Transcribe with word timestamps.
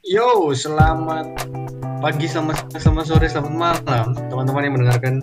Yo, 0.00 0.48
selamat 0.56 1.44
pagi, 2.00 2.24
selamat 2.24 2.72
selamat 2.72 3.04
sore, 3.04 3.28
selamat 3.28 3.52
malam, 3.52 4.16
teman-teman 4.32 4.64
yang 4.64 4.74
mendengarkan 4.80 5.14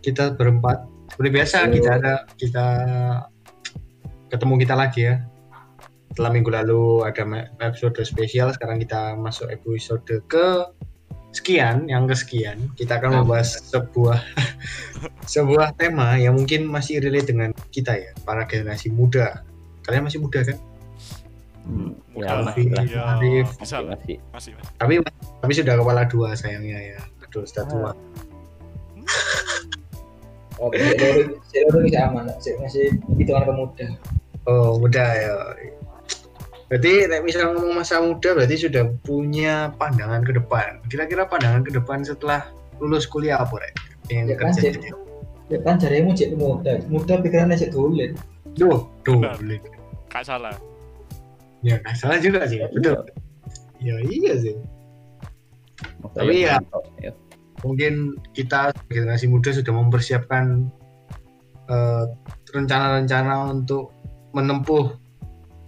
kita 0.00 0.32
berempat. 0.40 0.88
Seperti 1.12 1.28
biasa 1.28 1.56
Halo. 1.68 1.74
kita 1.76 1.90
ada 2.00 2.14
kita 2.40 2.66
ketemu 4.32 4.54
kita 4.64 4.72
lagi 4.72 5.00
ya. 5.12 5.20
Setelah 6.16 6.30
minggu 6.32 6.48
lalu 6.48 7.04
ada 7.04 7.44
episode 7.60 8.00
spesial, 8.08 8.56
sekarang 8.56 8.80
kita 8.80 9.20
masuk 9.20 9.52
episode 9.52 10.08
ke 10.32 10.46
sekian, 11.36 11.84
yang 11.84 12.08
kesekian. 12.08 12.72
Kita 12.80 12.96
akan 12.96 13.20
membahas 13.20 13.68
sebuah 13.68 14.16
sebuah 15.36 15.76
tema 15.76 16.16
yang 16.16 16.40
mungkin 16.40 16.72
masih 16.72 17.04
relate 17.04 17.28
dengan 17.28 17.52
kita 17.68 18.00
ya, 18.00 18.16
para 18.24 18.48
generasi 18.48 18.88
muda. 18.88 19.44
Kalian 19.84 20.08
masih 20.08 20.24
muda 20.24 20.40
kan? 20.40 20.56
Hmm, 21.64 21.96
Mudah 22.12 22.28
ya 22.28 22.44
masih. 22.44 22.64
Ya, 22.92 23.02
Arif. 23.16 23.48
bisa 23.56 23.80
Masih, 23.80 23.88
masih. 23.88 24.16
masih 24.30 24.50
mas. 24.60 24.68
Tapi 24.76 24.92
tapi 25.40 25.52
sudah 25.56 25.74
kepala 25.80 26.02
dua 26.04 26.28
sayangnya 26.36 26.78
ya. 26.94 26.98
Aduh, 27.24 27.44
sudah 27.48 27.64
tua. 27.68 27.90
Oh, 30.62 30.70
si 30.70 30.86
Loro, 30.86 31.34
si 31.50 31.56
Loro 31.66 31.78
bisa 31.82 32.06
aman, 32.06 32.30
si 32.38 32.54
masih 32.62 32.94
hitungan 33.18 33.42
pemuda. 33.42 33.90
Oh, 34.46 34.78
muda 34.78 35.02
ya. 35.02 35.34
Berarti 36.70 37.10
nek 37.10 37.26
misal 37.26 37.58
ngomong 37.58 37.82
masa 37.82 37.98
muda 37.98 38.38
berarti 38.38 38.62
sudah 38.62 38.86
punya 39.02 39.74
pandangan 39.82 40.22
ke 40.22 40.30
depan. 40.30 40.78
Kira-kira 40.86 41.26
pandangan 41.26 41.66
ke 41.66 41.74
depan 41.74 42.06
setelah 42.06 42.46
lulus 42.78 43.02
kuliah 43.02 43.42
apa, 43.42 43.58
Rek? 43.58 43.74
Pengen 44.06 44.30
Ya 44.30 44.36
kan, 44.38 44.54
kerja 44.54 44.70
jadi. 44.78 44.88
Ya 45.50 45.58
kan 45.60 45.74
jarimu 45.76 46.14
cek 46.14 46.38
pemuda, 46.38 46.78
muda 46.86 47.14
pikirannya 47.18 47.58
cek 47.58 47.74
tulen. 47.74 48.14
Duh, 48.54 48.86
boleh. 49.02 49.58
Kak 50.06 50.22
salah. 50.22 50.54
Ya, 51.64 51.80
nggak 51.80 51.96
salah 51.96 52.20
juga 52.20 52.44
sih. 52.44 52.60
Betul. 52.60 53.08
Ya 53.80 53.96
iya 54.04 54.32
sih. 54.36 54.54
Masa 56.04 56.20
Tapi 56.20 56.44
ya- 56.44 56.60
ya. 57.00 57.12
Mungkin 57.64 58.20
kita 58.36 58.76
sebagai 58.76 58.92
generasi 58.92 59.26
muda 59.32 59.48
sudah 59.48 59.72
mempersiapkan 59.72 60.68
eh, 61.64 62.04
rencana-rencana 62.52 63.48
untuk 63.56 63.88
menempuh 64.36 64.92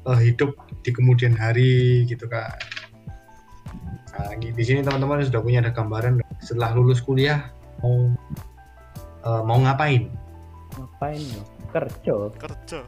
eh, 0.05 0.21
hidup 0.21 0.53
di 0.84 0.93
kemudian 0.93 1.33
hari 1.33 2.05
gitu 2.05 2.28
kan. 2.28 2.53
Nah, 4.12 4.33
di 4.37 4.62
sini 4.65 4.84
teman-teman 4.84 5.25
sudah 5.25 5.41
punya 5.41 5.65
ada 5.65 5.73
gambaran 5.73 6.21
setelah 6.45 6.77
lulus 6.77 7.01
kuliah 7.01 7.49
mau 7.81 8.12
eh, 9.25 9.43
mau 9.49 9.56
ngapain? 9.65 10.12
Ngapain 10.77 11.21
ya? 11.25 11.43
Kerja, 11.73 12.15
Kerja. 12.37 12.81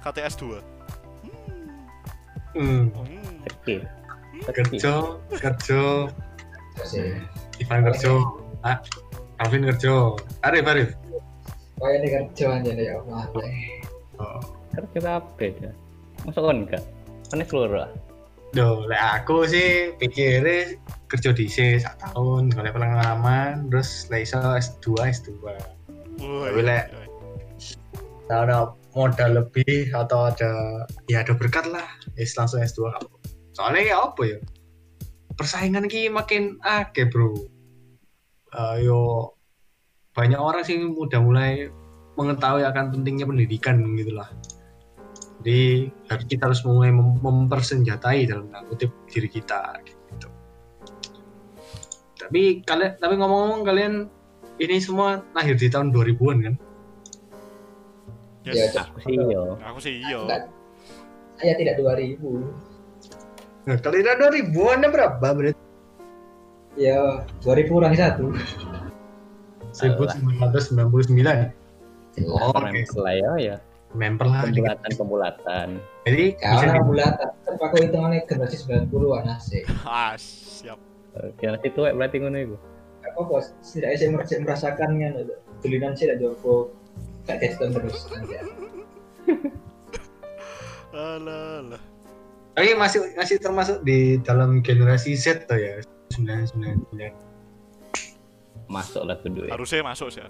KTS 0.00 0.36
2. 0.36 0.60
Hmm, 2.54 2.90
kerja, 4.50 4.94
kerja. 5.38 5.84
Ivan 7.60 7.80
kerja, 7.92 8.12
ah, 8.64 8.78
Alvin 9.44 9.68
kerja, 9.68 10.16
Arif 10.42 10.64
Arif. 10.64 10.90
Kayak 11.80 11.94
ini 11.96 12.08
kerja 12.12 12.46
aja 12.60 12.72
ya 12.76 12.92
Allah. 13.04 13.24
Oh. 14.20 14.40
Kerja 14.76 14.98
kabeh 15.00 15.50
ya. 15.60 15.72
Masuk 16.28 16.44
kan 16.44 16.56
enggak? 16.64 16.84
Kan 17.32 17.40
seluruh. 17.44 17.88
Duh, 18.50 18.82
lek 18.90 18.98
aku 19.22 19.46
sih 19.46 19.94
pikirnya 20.02 20.74
kerja 21.06 21.30
di 21.30 21.46
sini 21.46 21.78
sak 21.78 22.02
tahun, 22.02 22.50
kalau 22.50 22.74
pengalaman, 22.74 23.70
terus 23.70 24.10
lek 24.10 24.26
iso 24.26 24.42
S2, 24.42 24.98
S2. 25.06 25.30
Woi. 26.18 26.50
Tapi 26.50 26.62
lek- 26.66 26.90
ada 28.30 28.74
modal 28.94 29.44
lebih 29.44 29.94
atau 29.94 30.30
ada 30.30 30.84
ya 31.06 31.22
ada 31.22 31.34
berkat 31.34 31.66
lah, 31.70 31.86
ya 32.18 32.26
langsung 32.38 32.58
S2. 32.62 32.90
Soalnya 33.54 33.82
ya 33.94 33.96
apa 34.02 34.22
ya? 34.26 34.38
Persaingan 35.38 35.86
ki 35.86 36.10
makin 36.10 36.58
akeh, 36.60 37.06
Bro. 37.08 37.34
Yo 38.82 39.32
banyak 40.12 40.40
orang 40.40 40.66
sih 40.66 40.76
udah 40.82 41.22
mulai 41.22 41.70
mengetahui 42.18 42.66
akan 42.66 42.90
pentingnya 42.92 43.24
pendidikan 43.24 43.78
gitu 43.94 44.12
lah. 44.18 44.28
Jadi 45.40 45.88
harus 46.12 46.26
kita 46.28 46.52
harus 46.52 46.60
mulai 46.68 46.92
mem- 46.92 47.16
mempersenjatai 47.22 48.28
dalam 48.28 48.52
kutip 48.68 48.92
diri 49.08 49.30
kita 49.30 49.80
gitu. 49.88 50.28
Tapi 52.20 52.60
kalian 52.66 53.00
tapi 53.00 53.14
ngomong-ngomong 53.16 53.64
kalian 53.64 53.94
ini 54.60 54.76
semua 54.76 55.24
lahir 55.32 55.56
di 55.56 55.72
tahun 55.72 55.88
2000-an 55.96 56.38
kan? 56.44 56.54
Ya, 58.42 58.52
Yes. 58.56 58.72
Cak. 58.72 58.86
Aku 58.90 59.00
sih 59.02 59.16
yo. 59.16 59.42
Aku 59.60 59.78
sih 59.78 59.94
iya. 60.00 60.18
Saya 61.36 61.54
tidak 61.56 61.74
2000. 61.76 62.16
Nah, 63.60 63.76
kalian 63.76 64.16
2000-an 64.16 64.80
berapa 64.86 65.26
berarti? 65.30 65.60
Ya, 66.74 66.96
2000 67.38 67.68
kurang 67.68 67.92
satu. 67.92 68.32
1999. 69.70 71.52
Oh, 72.26 72.50
Orang 72.50 72.74
oke. 72.74 72.98
lah 72.98 73.14
ya 73.14 73.30
ya. 73.38 73.56
Member 73.90 74.22
lah. 74.24 74.42
Pembulatan 74.44 74.90
pembulatan. 74.94 75.68
Jadi 76.06 76.24
Ya, 76.36 76.50
bisa 76.54 76.78
bulat. 76.80 77.12
Tetap 77.42 77.58
aku 77.60 77.76
hitungannya 77.80 78.22
generasi 78.24 78.56
90-an 78.62 79.24
asik. 79.34 79.64
Ah, 79.82 80.14
siap. 80.14 80.78
Eh, 81.12 81.30
Generasi 81.36 81.68
tua 81.74 81.90
berarti 81.90 82.16
ngono 82.18 82.38
iku. 82.38 82.56
Gak 83.00 83.10
apa-apa, 83.12 83.36
setidaknya 83.58 83.96
saya 83.96 84.08
mer- 84.12 84.26
saya 84.26 84.38
merasakannya. 84.40 85.08
Tulinan 85.58 85.92
saya 85.92 86.14
tidak 86.14 86.18
Joko. 86.22 86.70
Geston 87.38 87.70
terus. 87.76 88.08
nanti. 88.10 88.34
Alah, 90.90 91.62
alah. 91.62 91.82
Tapi 92.58 92.74
masih 92.74 93.14
masih 93.14 93.38
termasuk 93.38 93.78
di 93.86 94.18
dalam 94.26 94.58
generasi 94.60 95.14
Z 95.14 95.46
tuh 95.46 95.56
ya. 95.56 95.78
999. 96.18 97.14
Masuk 98.66 99.06
lah 99.06 99.16
kudu 99.22 99.46
ya. 99.46 99.54
Harusnya 99.54 99.86
masuk 99.86 100.10
sih. 100.10 100.26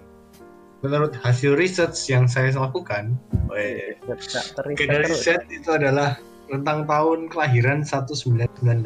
Menurut 0.85 1.13
hasil 1.17 1.57
research 1.57 1.97
yang 2.09 2.25
saya 2.25 2.49
lakukan, 2.57 3.13
weh, 3.49 3.97
Enggak 4.05 4.21
terisak 4.21 4.45
generasi. 4.77 5.13
Z 5.13 5.27
itu 5.53 5.69
adalah 5.73 6.17
rentang 6.49 6.89
tahun 6.89 7.29
kelahiran 7.29 7.85
1998 7.85 8.81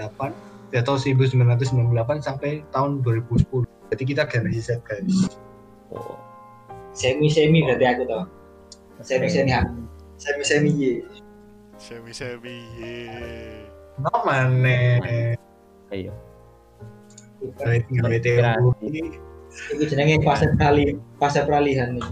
atau 0.75 0.95
1998 0.99 2.19
sampai 2.19 2.65
tahun 2.75 2.99
2010. 3.03 3.63
Jadi 3.95 4.03
kita 4.03 4.27
generasi 4.27 4.59
Z 4.63 4.81
guys. 4.83 5.37
Oh. 5.93 6.24
Semi-semi 6.95 7.59
berarti 7.67 7.85
aku 7.85 8.03
tau. 8.07 8.23
Semi-semi 9.03 9.51
hak. 9.51 9.67
Semi-semi 10.15 10.71
Y. 10.71 11.03
Semi 11.75 12.15
semi. 12.15 12.55
ye. 12.79 13.03
Nama 13.99 14.47
nih. 14.47 15.35
Ayo. 15.91 16.15
Dari 17.59 17.83
tinggal 17.91 18.15
teori. 18.23 19.19
Itu 19.75 19.83
jenenge 19.91 20.23
fase 20.23 20.47
perali 20.55 20.95
fase 21.19 21.43
peralihan 21.43 21.99
nih. 21.99 22.07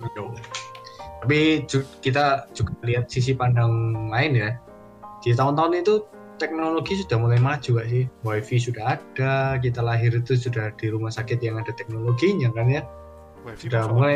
Betul. 0.00 0.32
Tapi 1.20 1.68
kita 2.00 2.48
juga 2.56 2.72
lihat 2.88 3.12
sisi 3.12 3.36
pandang 3.36 3.92
lain 4.08 4.32
ya. 4.32 4.50
Di 5.20 5.36
tahun-tahun 5.36 5.84
itu 5.84 5.94
teknologi 6.40 6.96
sudah 7.04 7.20
mulai 7.20 7.36
maju 7.36 7.84
gak 7.84 7.88
sih? 7.92 8.08
Wifi 8.24 8.56
sudah 8.56 8.96
ada, 8.96 9.60
kita 9.60 9.84
lahir 9.84 10.16
itu 10.16 10.32
sudah 10.32 10.72
di 10.80 10.88
rumah 10.88 11.12
sakit 11.12 11.36
yang 11.44 11.60
ada 11.60 11.76
teknologinya 11.76 12.48
kan 12.56 12.66
ya. 12.72 12.82
Wifi 13.40 13.66
Sudah 13.66 13.80
masuk. 13.84 13.94
mulai. 13.96 14.14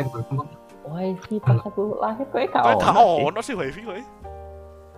Wifi 0.85 1.35
pas 1.41 1.57
aku 1.59 1.97
lahir 1.97 2.25
kok 2.29 2.37
gak 2.45 2.61
Kok 2.61 2.77
tak 2.77 2.93
ono. 2.93 3.39
sih 3.41 3.55
wifi. 3.57 3.81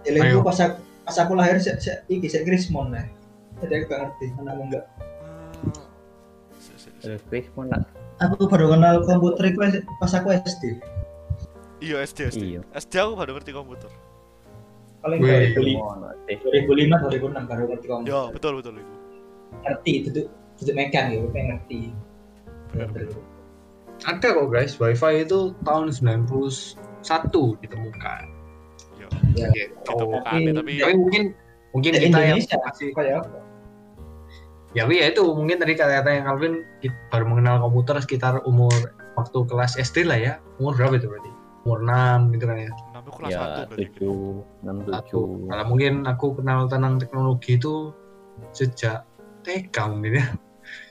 Elenku 0.03 0.39
Ayo. 0.39 0.43
pas 0.43 0.57
aku, 0.59 0.75
pas 1.03 1.17
aku 1.17 1.33
lahir 1.33 1.55
saya 1.57 1.79
saya 1.79 2.03
iki 2.07 2.27
saya 2.27 2.43
Krismon 2.43 2.91
lah. 2.91 3.07
Jadi 3.63 3.73
aku 3.73 3.85
gak 3.87 3.99
ngerti 4.03 4.25
enggak. 4.35 4.85
Si. 6.57 6.89
Terus 6.99 7.21
Chris 7.29 7.45
mau 7.53 7.65
nak 7.65 7.85
Aku 8.17 8.49
baru 8.49 8.73
kenal 8.73 9.05
komputer 9.05 9.53
itu 9.53 9.59
pas 10.01 10.09
aku 10.11 10.33
SD. 10.33 10.63
Iya 11.77 12.01
SD 12.01 12.19
SD. 12.33 12.43
iya. 12.49 12.61
SD 12.73 12.97
aku 12.97 13.13
baru 13.13 13.37
ngerti 13.37 13.51
komputer. 13.53 13.91
Paling 15.05 15.21
Wih. 15.21 15.53
2005, 15.53 15.77
Ono 15.77 16.09
sih. 16.25 16.35
2005 16.41 17.13
2006 17.13 17.45
baru 17.45 17.63
ngerti 17.69 17.85
komputer. 17.85 18.09
Ya 18.09 18.21
betul 18.33 18.51
betul 18.57 18.73
itu. 18.81 18.93
Ngerti 19.61 19.91
duduk 20.09 20.25
duduk 20.57 20.73
mekan 20.73 21.03
gitu, 21.13 21.25
pengen 21.29 21.47
ngerti. 21.53 21.79
Benar. 22.73 22.87
Bener. 22.91 23.36
Ada 24.07 24.27
kok 24.31 24.47
guys, 24.47 24.79
wifi 24.79 25.13
itu 25.21 25.51
tahun 25.61 25.91
91 25.91 27.59
ditemukan. 27.59 28.21
Ya. 28.95 29.07
Ya. 29.35 29.47
Gitu. 29.51 29.75
Ditemukan 29.83 30.23
Tapi- 30.23 30.55
tapi 30.55 30.71
Tapi 30.79 30.93
mungkin 30.95 31.23
mungkin 31.75 31.91
kita 31.93 32.17
yang 32.17 32.39
Indonesia 32.39 32.57
masih 32.63 32.89
kayak 32.95 33.15
apa? 33.21 33.39
ya 34.75 34.83
wi, 34.85 35.01
ya 35.01 35.09
itu 35.09 35.23
mungkin 35.33 35.57
tadi 35.57 35.73
kata-kata 35.73 36.09
yang 36.11 36.25
Calvin 36.27 36.53
baru 37.09 37.25
mengenal 37.25 37.55
komputer 37.59 37.97
sekitar 37.97 38.43
umur 38.45 38.71
waktu 39.15 39.39
kelas 39.45 39.75
SD 39.75 40.05
lah 40.05 40.15
ya. 40.15 40.33
Umur 40.57 40.77
berapa 40.77 40.95
itu 40.95 41.07
berarti? 41.09 41.31
Umur 41.65 41.79
6 41.83 42.31
gitu 42.31 42.45
kan 42.47 42.57
ya. 42.57 42.71
namanya 42.93 43.11
kelas 43.11 43.31
Ya, 43.31 43.39
1 43.41 43.47
berarti. 43.67 43.75
tujuh, 43.91 44.23
enam 44.63 44.75
Satu. 44.85 44.91
tujuh. 44.93 45.25
Kalau 45.49 45.65
mungkin 45.65 45.93
aku 46.05 46.25
kenal 46.37 46.59
tentang 46.67 46.93
teknologi 46.95 47.51
itu 47.57 47.91
sejak 48.53 49.03
TK 49.43 49.75
mungkin 49.91 50.13
ya. 50.21 50.27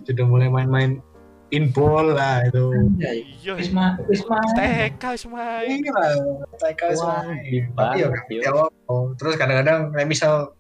Sudah 0.09 0.25
mulai 0.25 0.49
main-main 0.49 1.05
pinball 1.47 2.15
lah 2.15 2.43
itu. 2.47 2.65
Ya, 2.99 3.11
Iya. 3.15 3.53
Wisma, 3.55 3.87
Wisma. 4.11 4.39
TK 4.59 5.03
semua. 5.15 5.63
Iya 5.63 5.91
lah, 5.95 6.11
TK 6.59 6.81
ya 8.31 8.51
apa. 8.51 8.67
Oh, 8.91 9.15
terus 9.15 9.39
kadang-kadang 9.39 9.95
kayak 9.95 10.09
misal 10.11 10.55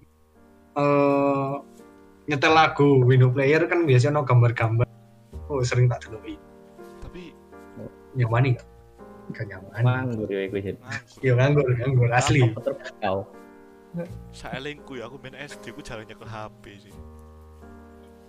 eh 0.76 1.52
nyetel 2.26 2.52
lagu 2.52 3.00
window 3.06 3.30
player 3.32 3.64
kan 3.64 3.86
biasanya 3.88 4.20
no 4.20 4.28
gambar-gambar 4.28 4.84
oh 5.48 5.62
sering 5.62 5.86
tak 5.88 6.04
delok 6.04 6.26
Tapi 7.00 7.32
nyamani 8.18 8.58
gak? 8.58 8.66
Gak 9.34 9.46
nyaman 9.50 9.82
Nganggur 9.82 10.28
ya 10.30 10.46
iku 10.46 10.56
jadi. 10.62 10.78
nganggur. 10.78 11.18
Iya 11.22 11.32
nganggur, 11.34 11.66
nganggur 11.80 12.10
asli. 12.14 12.40
Terus 12.54 12.90
kau. 13.02 13.18
Saelingku 14.30 15.00
ya 15.00 15.08
aku 15.08 15.16
main 15.18 15.34
SD 15.34 15.72
ku 15.72 15.80
jarang 15.82 16.06
nyekel 16.06 16.28
HP 16.28 16.62
sih. 16.78 16.94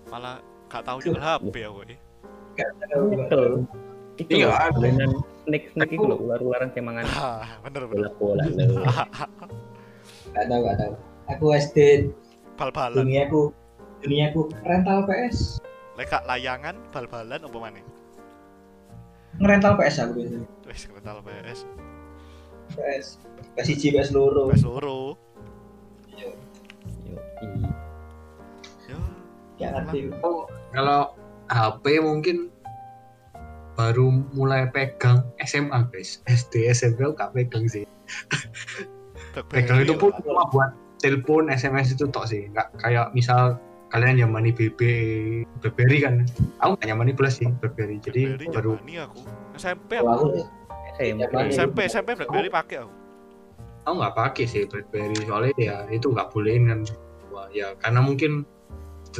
Malah 0.10 0.40
gak 0.72 0.88
tahu 0.88 0.98
nyekel 1.04 1.22
HP 1.22 1.56
aku 1.68 1.80
eh. 1.90 2.00
Betul. 2.58 3.66
Itu 4.18 4.32
Iya, 4.34 4.74
dengan 4.74 5.14
snack 5.46 5.64
snack 5.72 5.90
itu 5.94 6.02
Aku- 6.02 6.10
loh 6.10 6.18
ular-ularan 6.20 6.74
kayak 6.74 6.86
mangan 6.86 7.06
Ah, 7.12 7.46
bener 7.62 7.86
bener. 7.86 8.10
bola-bola 8.18 8.44
loh. 8.58 8.82
Gak 10.28 10.46
tahu, 10.46 10.60
gak 10.64 10.78
tahu. 10.78 10.94
Aku 11.28 11.46
SD 11.54 11.78
Bal-balan. 12.56 13.06
duniaku 13.06 13.54
duniaku 14.02 14.42
rental 14.64 15.06
PS. 15.06 15.62
Lek 15.94 16.08
gak 16.08 16.26
layangan, 16.26 16.74
bal-balan 16.90 17.42
apa 17.42 17.58
mana? 17.58 17.82
Ngerental 19.38 19.78
PS 19.78 19.96
aku 20.00 20.12
biasanya. 20.18 20.48
Wes 20.66 20.82
kental 20.84 21.20
PS. 21.22 21.60
PS. 22.74 23.06
PS 23.54 23.66
siji, 23.66 23.88
PS 23.92 24.10
loro. 24.12 24.50
PS 24.50 24.66
loro. 24.66 25.14
Yo, 26.10 26.34
i. 27.38 27.48
Ya, 28.86 28.98
Ya 29.58 29.68
ngerti. 29.72 30.10
Oh, 30.20 30.50
kalau 30.70 31.14
HP 31.48 32.04
mungkin 32.04 32.52
baru 33.78 34.10
mulai 34.34 34.68
pegang 34.74 35.22
SMA 35.46 35.86
guys. 35.94 36.20
SD 36.26 36.68
SMP 36.74 37.06
gak 37.14 37.32
pegang 37.38 37.70
sih. 37.70 37.86
Pegang 39.54 39.86
itu 39.86 39.94
pun 39.94 40.10
cuma 40.26 40.50
buat 40.50 40.74
telepon 40.98 41.54
SMS 41.54 41.94
itu 41.94 42.10
tok 42.10 42.26
sih. 42.26 42.50
Nggak 42.50 42.74
kayak 42.82 43.14
misal 43.14 43.62
kalian 43.94 44.18
nyamani 44.26 44.50
BB 44.50 44.82
BlackBerry 45.62 46.02
kan. 46.02 46.26
Aku 46.66 46.74
gak 46.82 46.90
nyamani 46.90 47.14
belas 47.14 47.38
sih 47.38 47.46
BlackBerry. 47.46 48.02
Jadi 48.02 48.34
BlackBerry 48.34 48.48
baru 48.50 48.72
nyamani 48.82 48.96
aku. 49.06 49.20
SMP 49.54 49.92
Kalau 50.02 50.10
aku. 50.10 50.26
aku 50.26 50.42
SMP. 50.98 51.34
SMP 51.54 51.78
SMP 51.86 52.10
BlackBerry 52.18 52.50
pakai 52.50 52.78
aku. 52.82 52.94
aku 53.88 54.04
nggak 54.04 54.16
pakai 54.20 54.46
sih 54.52 54.68
BlackBerry 54.68 55.16
soalnya 55.24 55.56
ya 55.56 55.76
itu 55.94 56.12
nggak 56.12 56.34
bolehin 56.34 56.68
kan. 56.68 56.80
Wah, 57.32 57.48
ya 57.54 57.72
karena 57.80 58.04
mungkin 58.04 58.44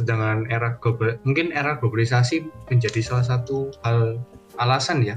dengan 0.04 0.46
era 0.50 0.76
global 0.78 1.18
mungkin 1.24 1.50
era 1.54 1.78
globalisasi 1.78 2.46
menjadi 2.70 3.00
salah 3.00 3.26
satu 3.26 3.72
hal 3.86 4.18
alasan 4.58 5.02
ya. 5.02 5.16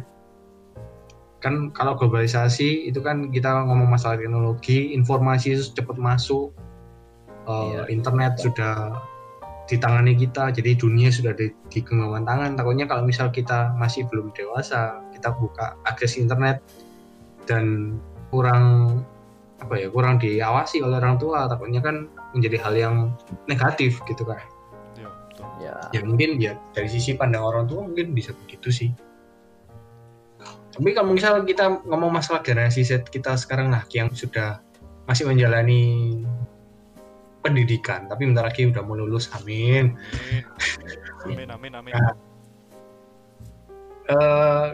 Kan 1.41 1.73
kalau 1.73 1.97
globalisasi 1.97 2.85
itu 2.85 3.01
kan 3.01 3.33
kita 3.33 3.65
ngomong 3.65 3.89
masalah 3.89 4.21
teknologi 4.21 4.93
informasi 4.93 5.57
itu 5.57 5.73
cepat 5.73 5.97
masuk 5.97 6.53
Iya. 7.51 7.89
internet 7.89 8.37
sudah 8.37 9.01
ditangani 9.65 10.13
kita 10.19 10.51
jadi 10.51 10.75
dunia 10.75 11.09
sudah 11.09 11.33
di, 11.33 11.49
di 11.71 11.79
genggaman 11.81 12.27
tangan. 12.27 12.53
Takutnya 12.53 12.85
kalau 12.85 13.07
misal 13.07 13.33
kita 13.33 13.73
masih 13.75 14.05
belum 14.11 14.29
dewasa 14.35 15.01
kita 15.15 15.33
buka 15.33 15.73
akses 15.87 16.19
internet 16.19 16.61
dan 17.49 17.97
kurang 18.29 18.99
apa 19.61 19.77
ya 19.77 19.87
kurang 19.93 20.17
diawasi 20.17 20.81
oleh 20.81 20.97
orang 20.97 21.21
tua 21.21 21.45
takutnya 21.45 21.85
kan 21.85 22.09
menjadi 22.33 22.57
hal 22.65 22.73
yang 22.73 22.95
negatif 23.45 24.01
gitu 24.09 24.25
kan 24.25 24.41
Ya, 25.91 26.01
mungkin 26.07 26.39
ya 26.39 26.55
dari 26.71 26.87
sisi 26.87 27.19
pandang 27.19 27.43
orang 27.43 27.67
tua 27.67 27.83
mungkin 27.83 28.15
bisa 28.15 28.31
begitu 28.31 28.71
sih 28.71 28.89
tapi 30.71 30.95
kalau 30.95 31.11
misal 31.11 31.43
kita 31.43 31.83
ngomong 31.83 32.15
masalah 32.15 32.39
generasi 32.39 32.87
Z 32.87 33.11
kita 33.11 33.35
sekarang 33.35 33.75
lah 33.75 33.83
yang 33.91 34.07
sudah 34.15 34.63
masih 35.03 35.27
menjalani 35.27 36.15
pendidikan 37.43 38.07
tapi 38.07 38.23
bentar 38.31 38.47
lagi 38.47 38.71
udah 38.71 38.79
mau 38.79 38.95
lulus 38.95 39.27
amin 39.35 39.99
Amin. 41.27 41.43
Amin 41.43 41.49
amin 41.51 41.73
amin. 41.75 41.93
Nah. 41.93 42.13
eh 44.11 44.67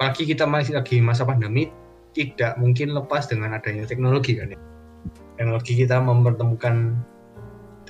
apalagi 0.00 0.24
kita 0.32 0.48
masih 0.48 0.80
lagi 0.80 0.96
masa 1.04 1.28
pandemi 1.28 1.68
tidak 2.16 2.56
mungkin 2.56 2.96
lepas 2.96 3.28
dengan 3.28 3.52
adanya 3.52 3.84
teknologi 3.84 4.40
kan 4.40 4.56
ya 4.56 4.58
teknologi 5.36 5.76
kita 5.76 6.00
mempertemukan 6.00 6.96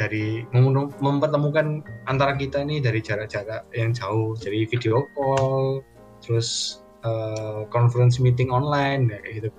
dari 0.00 0.49
mem- 0.56 0.97
mempertemukan 0.97 1.85
antara 2.08 2.32
kita 2.41 2.64
ini 2.64 2.81
dari 2.81 3.05
jarak-jarak 3.05 3.69
yang 3.76 3.93
jauh 3.93 4.32
jadi 4.41 4.64
video 4.64 5.05
call 5.12 5.85
terus 6.25 6.81
eh, 7.05 7.69
conference 7.69 8.17
meeting 8.17 8.49
online 8.49 9.12
ya, 9.12 9.20
kayak 9.20 9.35
gitu 9.37 9.50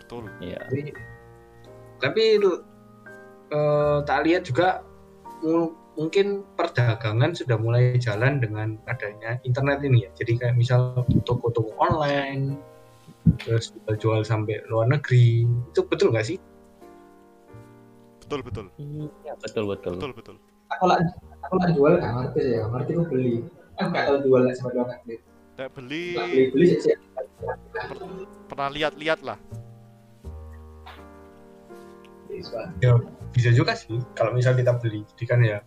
Betul. 0.00 0.24
Iya. 0.40 0.58
tapi, 0.64 0.80
tapi 2.00 2.24
eh, 3.52 3.98
tak 4.08 4.18
lihat 4.24 4.48
juga 4.48 4.80
mu- 5.44 5.76
mungkin 5.96 6.44
perdagangan 6.56 7.36
sudah 7.36 7.60
mulai 7.60 8.00
jalan 8.00 8.40
dengan 8.40 8.80
adanya 8.88 9.36
internet 9.44 9.84
ini 9.84 10.08
ya. 10.08 10.10
Jadi 10.16 10.40
kayak 10.40 10.56
misal 10.56 11.04
toko-toko 11.28 11.76
online, 11.76 12.56
terus 13.44 13.76
jual 14.00 14.24
sampai 14.24 14.64
luar 14.72 14.88
negeri, 14.88 15.44
itu 15.44 15.80
betul 15.84 16.12
nggak 16.14 16.26
sih? 16.32 16.38
Betul 18.32 18.48
betul. 18.48 18.66
Iya, 18.80 19.36
betul 19.44 19.64
betul. 19.68 19.94
Betul 20.00 20.12
betul. 20.16 20.36
aku 20.72 20.84
lah 20.88 20.98
aku 21.44 21.54
lah 21.60 21.68
jual 21.76 21.92
gak 22.00 22.12
ngerti 22.16 22.38
sih 22.40 22.52
ya 22.56 22.64
ngerti 22.64 22.90
aku 22.96 23.04
beli 23.12 23.34
aku 23.76 23.88
gak 23.92 24.04
tahu 24.08 24.16
jual 24.24 24.40
lah 24.40 24.52
sama 24.56 24.68
luar 24.72 24.86
negeri 24.88 25.16
Lek 25.60 25.68
beli 25.76 26.04
beli 26.16 26.42
beli 26.48 26.64
sih 26.72 26.78
sih 26.80 26.96
pernah 28.48 28.68
lihat-lihat 28.72 29.20
lah. 29.20 29.36
Ya 32.80 32.96
bisa 33.36 33.52
juga 33.52 33.76
sih 33.76 34.00
kalau 34.16 34.32
misal 34.32 34.56
kita 34.56 34.80
beli. 34.80 35.04
Jadi 35.12 35.24
kan 35.28 35.44
ya 35.44 35.60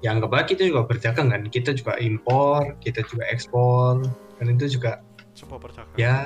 yang 0.00 0.16
anggaplah 0.16 0.48
kita 0.48 0.64
juga 0.64 0.88
berdagang 0.88 1.28
kan, 1.28 1.44
kita 1.52 1.76
juga 1.76 2.00
impor, 2.00 2.72
kita 2.80 3.04
juga 3.04 3.28
ekspor, 3.28 4.00
dan 4.40 4.46
itu 4.48 4.80
juga 4.80 5.04
Sebuah 5.36 5.60
percakapan. 5.60 5.96
ya 6.00 6.16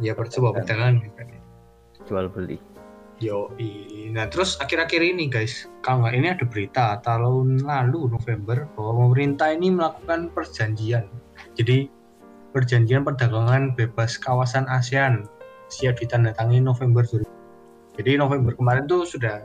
ya 0.00 0.16
sebuah 0.16 0.56
perdagangan 0.56 1.04
kan. 1.12 1.28
Jual 2.08 2.32
beli. 2.32 2.56
Yo, 3.18 3.50
nah 4.14 4.30
terus 4.30 4.54
akhir-akhir 4.62 5.02
ini 5.02 5.26
guys, 5.26 5.66
kalau 5.82 6.06
ini 6.06 6.30
ada 6.30 6.46
berita 6.46 7.02
tahun 7.02 7.66
lalu 7.66 8.14
November 8.14 8.70
bahwa 8.78 9.10
pemerintah 9.10 9.50
ini 9.50 9.74
melakukan 9.74 10.30
perjanjian. 10.30 11.10
Jadi 11.58 11.90
perjanjian 12.54 13.02
perdagangan 13.02 13.74
bebas 13.74 14.22
kawasan 14.22 14.70
ASEAN 14.70 15.26
siap 15.66 15.98
ditandatangani 15.98 16.62
November 16.62 17.02
2000. 17.02 17.26
Jadi 17.98 18.22
November 18.22 18.54
kemarin 18.54 18.86
tuh 18.86 19.02
sudah 19.02 19.42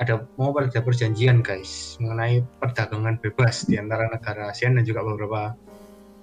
ada 0.00 0.24
mau 0.40 0.56
ada 0.56 0.80
perjanjian 0.80 1.44
guys 1.44 2.00
mengenai 2.00 2.40
perdagangan 2.64 3.20
bebas 3.20 3.68
di 3.68 3.76
antara 3.76 4.08
negara 4.08 4.56
ASEAN 4.56 4.80
dan 4.80 4.88
juga 4.88 5.04
beberapa 5.04 5.52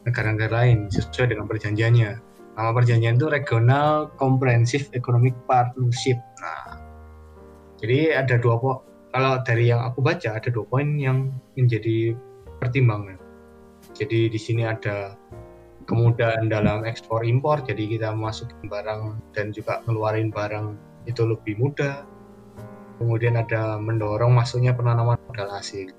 negara-negara 0.09 0.65
lain 0.65 0.89
sesuai 0.89 1.37
dengan 1.37 1.45
perjanjiannya. 1.45 2.32
Nama 2.53 2.69
perjanjian 2.69 3.17
itu 3.17 3.27
Regional 3.33 4.13
Comprehensive 4.21 4.85
Economic 4.93 5.33
Partnership. 5.49 6.21
Nah, 6.37 6.77
jadi 7.81 8.21
ada 8.21 8.37
dua 8.37 8.61
po 8.61 8.71
kalau 9.09 9.41
dari 9.41 9.73
yang 9.73 9.81
aku 9.81 10.05
baca 10.05 10.37
ada 10.37 10.49
dua 10.53 10.65
poin 10.69 10.97
yang 11.01 11.33
menjadi 11.57 12.13
pertimbangan. 12.61 13.17
Jadi 13.97 14.29
di 14.29 14.39
sini 14.39 14.65
ada 14.65 15.17
kemudahan 15.89 16.47
dalam 16.47 16.85
ekspor 16.85 17.25
impor, 17.25 17.61
jadi 17.65 17.89
kita 17.89 18.09
masukin 18.13 18.69
barang 18.69 19.17
dan 19.33 19.49
juga 19.49 19.81
ngeluarin 19.89 20.29
barang 20.29 20.77
itu 21.09 21.25
lebih 21.25 21.57
mudah. 21.57 22.05
Kemudian 23.01 23.35
ada 23.35 23.81
mendorong 23.81 24.31
masuknya 24.31 24.71
penanaman 24.77 25.17
modal 25.27 25.57
asing. 25.57 25.91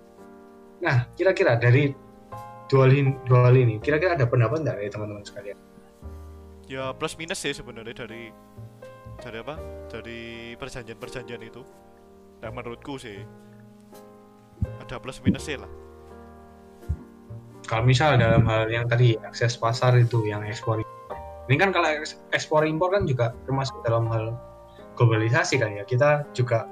Nah, 0.81 1.11
kira-kira 1.19 1.59
dari 1.59 1.93
dua 2.71 2.87
hal 2.89 2.93
ini, 2.95 3.13
dua 3.27 3.51
hal 3.51 3.57
ini, 3.59 3.83
kira-kira 3.83 4.15
ada 4.15 4.25
pendapat 4.25 4.63
nggak 4.63 4.77
dari 4.79 4.89
teman-teman 4.89 5.27
sekalian? 5.27 5.59
Ya 6.69 6.93
plus 6.97 7.15
minus 7.21 7.41
sih 7.45 7.53
sebenarnya 7.53 8.05
dari 8.07 8.33
dari 9.21 9.37
apa? 9.41 9.57
Dari 9.93 10.53
perjanjian-perjanjian 10.57 11.43
itu. 11.45 11.63
Nah 12.41 12.51
menurutku 12.53 12.97
sih 12.97 13.21
ada 14.81 14.97
plus 14.97 15.21
minusnya 15.21 15.65
lah. 15.65 15.73
kalau 17.65 17.81
misal 17.89 18.21
dalam 18.21 18.45
hal 18.45 18.69
yang 18.69 18.85
tadi 18.85 19.17
akses 19.25 19.57
pasar 19.57 19.97
itu 19.97 20.21
yang 20.29 20.45
ekspor 20.45 20.77
impor. 20.77 21.17
ini 21.49 21.57
kan 21.57 21.73
kalau 21.73 21.89
eks- 21.97 22.21
ekspor 22.37 22.69
impor 22.69 22.93
kan 22.93 23.09
juga 23.09 23.33
termasuk 23.49 23.81
dalam 23.89 24.05
hal 24.13 24.37
globalisasi 25.01 25.57
kan 25.57 25.73
ya 25.73 25.81
kita 25.89 26.29
juga 26.37 26.69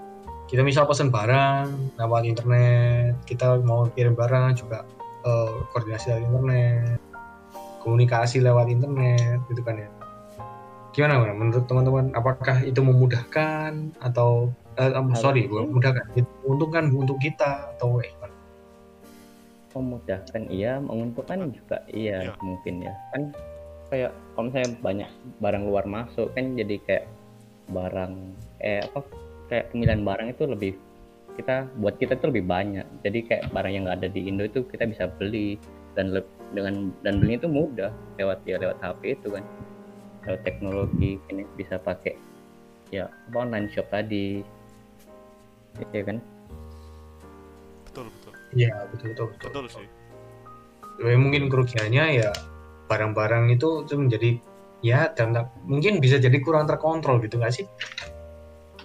kita 0.53 0.61
misal 0.61 0.85
pesan 0.85 1.09
barang 1.09 1.97
lewat 1.97 2.29
internet 2.29 3.17
kita 3.25 3.65
mau 3.65 3.89
kirim 3.97 4.13
barang 4.13 4.61
juga 4.61 4.85
eh, 5.25 5.53
koordinasi 5.73 6.13
lewat 6.13 6.23
internet 6.29 7.01
komunikasi 7.83 8.39
lewat 8.39 8.71
internet 8.71 9.43
gitu 9.51 9.61
kan 9.61 9.77
ya 9.77 9.89
gimana 10.93 11.25
Bang? 11.25 11.37
menurut 11.37 11.65
teman-teman 11.67 12.13
apakah 12.13 12.61
itu 12.63 12.79
memudahkan 12.79 13.73
atau 13.99 14.53
eh, 14.77 14.93
em, 14.93 15.11
sorry 15.17 15.49
memudahkan 15.49 16.05
itu 16.15 16.29
menguntungkan 16.45 16.85
untuk 16.89 17.17
kita 17.19 17.73
atau 17.77 17.99
eh, 17.99 18.09
gimana? 18.09 18.35
memudahkan 19.73 20.43
iya 20.53 20.77
menguntungkan 20.79 21.49
juga 21.49 21.81
iya 21.89 22.29
Iya. 22.29 22.33
mungkin 22.45 22.75
ya 22.85 22.95
kan 23.11 23.23
kayak 23.89 24.13
kalau 24.33 24.45
misalnya 24.49 24.71
banyak 24.81 25.09
barang 25.41 25.65
luar 25.65 25.85
masuk 25.89 26.29
kan 26.37 26.57
jadi 26.57 26.77
kayak 26.85 27.05
barang 27.69 28.13
eh 28.61 28.85
apa 28.85 29.01
kayak 29.49 29.73
pemilihan 29.73 30.05
barang 30.05 30.29
itu 30.29 30.45
lebih 30.45 30.73
kita 31.33 31.65
buat 31.81 31.97
kita 31.97 32.21
itu 32.21 32.27
lebih 32.29 32.45
banyak 32.45 32.85
jadi 33.01 33.19
kayak 33.25 33.45
barang 33.49 33.73
yang 33.73 33.83
nggak 33.89 34.05
ada 34.05 34.09
di 34.13 34.21
Indo 34.29 34.45
itu 34.45 34.61
kita 34.69 34.85
bisa 34.85 35.09
beli 35.09 35.57
dan 35.97 36.13
leb- 36.13 36.29
dengan 36.53 36.93
dan 37.01 37.19
belinya 37.21 37.45
itu 37.45 37.51
mudah 37.51 37.91
lewat 38.21 38.45
ya 38.45 38.57
lewat 38.61 38.79
HP 38.81 39.19
itu 39.19 39.29
kan 39.33 39.45
lewat 40.29 40.41
teknologi 40.47 41.19
ini 41.33 41.43
bisa 41.57 41.81
pakai 41.81 42.15
ya 42.93 43.09
apa 43.09 43.37
online 43.43 43.73
shop 43.73 43.89
tadi 43.89 44.45
ya 45.93 46.03
kan 46.05 46.21
betul 47.89 48.07
betul 48.09 48.33
Iya 48.53 48.75
betul 48.93 49.07
betul 49.17 49.27
betul. 49.33 49.49
betul 49.49 49.67
sih 49.81 49.89
Tapi 51.01 51.17
mungkin 51.17 51.49
kerugiannya 51.49 52.05
ya 52.21 52.31
barang-barang 52.87 53.49
itu 53.49 53.89
itu 53.89 53.95
menjadi 53.97 54.31
ya 54.85 55.09
dan 55.17 55.33
tak- 55.33 55.51
mungkin 55.65 55.99
bisa 56.05 56.21
jadi 56.21 56.37
kurang 56.45 56.69
terkontrol 56.69 57.17
gitu 57.25 57.41
nggak 57.41 57.55
sih? 57.55 57.67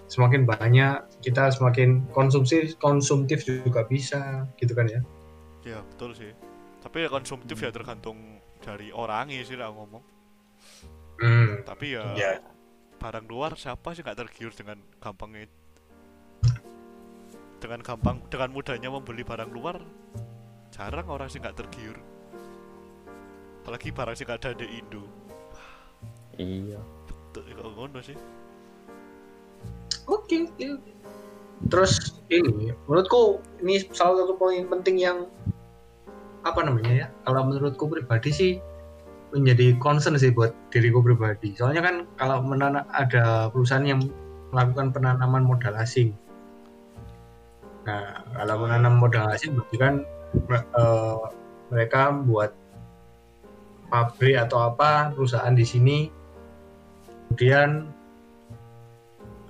Semakin 0.07 0.47
banyak 0.47 1.03
kita 1.19 1.51
semakin 1.51 2.07
konsumsi 2.15 2.79
konsumtif 2.79 3.43
juga 3.43 3.83
bisa 3.83 4.47
gitu 4.55 4.71
kan 4.71 4.87
ya? 4.87 5.01
ya 5.67 5.83
betul 5.83 6.15
sih 6.15 6.31
tapi 6.87 7.03
ya 7.03 7.09
konsumtif 7.11 7.59
ya 7.59 7.67
tergantung 7.69 8.39
dari 8.63 8.89
orangnya 8.89 9.43
sih 9.43 9.59
lah 9.59 9.69
ngomong 9.69 10.03
Hmm. 11.17 11.65
tapi 11.65 11.97
ya 11.97 12.13
Ya. 12.13 12.37
barang 12.95 13.25
luar 13.25 13.57
siapa 13.57 13.91
sih 13.91 14.05
nggak 14.05 14.17
tergiur 14.17 14.53
dengan 14.53 14.77
gampangnya 15.01 15.49
dengan 17.57 17.81
gampang 17.81 18.21
dengan 18.29 18.53
mudahnya 18.53 18.87
membeli 18.87 19.25
barang 19.25 19.49
luar 19.49 19.81
jarang 20.69 21.09
orang 21.09 21.25
sih 21.25 21.41
nggak 21.41 21.57
tergiur 21.57 21.97
apalagi 23.65 23.89
barang 23.89 24.13
sih 24.13 24.23
nggak 24.23 24.39
ada 24.45 24.51
di 24.61 24.67
Indo 24.77 25.03
iya 26.37 26.77
tuh 27.33 27.41
kok 27.43 27.65
ngono 27.75 27.99
sih 27.99 28.17
Oke 30.07 30.47
oke. 30.47 30.65
oke. 30.79 30.91
Terus 31.67 32.15
ini 32.31 32.71
menurutku 32.87 33.43
ini 33.59 33.83
salah 33.91 34.23
satu 34.23 34.39
poin 34.39 34.63
penting 34.71 35.03
yang 35.03 35.27
apa 36.51 36.63
namanya 36.63 36.93
ya? 36.93 37.07
Kalau 37.27 37.41
menurutku 37.47 37.87
pribadi 37.87 38.29
sih 38.31 38.51
menjadi 39.35 39.75
concern 39.83 40.15
sih 40.15 40.31
buat 40.31 40.55
diriku 40.71 41.03
pribadi. 41.03 41.51
Soalnya 41.55 41.83
kan 41.83 41.95
kalau 42.15 42.39
menanam 42.43 42.87
ada 42.95 43.51
perusahaan 43.51 43.83
yang 43.83 43.99
melakukan 44.55 44.95
penanaman 44.95 45.43
modal 45.43 45.75
asing. 45.75 46.15
Nah, 47.83 48.23
kalau 48.35 48.67
menanam 48.67 48.99
modal 48.99 49.27
asing 49.31 49.55
berarti 49.55 49.75
kan 49.79 49.93
eh, 50.51 51.19
mereka 51.71 52.11
buat 52.11 52.51
pabrik 53.87 54.35
atau 54.35 54.67
apa 54.71 55.15
perusahaan 55.15 55.55
di 55.55 55.63
sini 55.63 55.97
kemudian 57.31 57.87